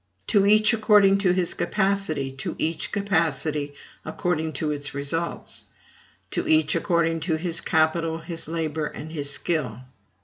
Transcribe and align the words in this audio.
"To 0.29 0.47
each 0.47 0.73
according 0.73 1.19
to 1.19 1.31
his 1.31 1.53
capacity, 1.53 2.31
to 2.37 2.55
each 2.57 2.91
capacity 2.91 3.75
according 4.03 4.53
to 4.53 4.71
its 4.71 4.95
results." 4.95 5.65
"To 6.31 6.47
each 6.47 6.75
according 6.75 7.19
to 7.29 7.35
his 7.35 7.61
capital, 7.61 8.17
his 8.17 8.47
labor, 8.47 8.87
and 8.87 9.11
his 9.11 9.29
skill." 9.29 9.81